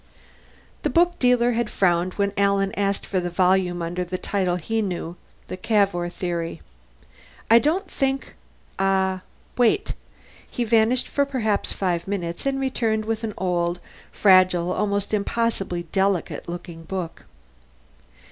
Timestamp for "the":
0.81-0.89, 3.19-3.29, 4.03-4.17, 5.45-5.57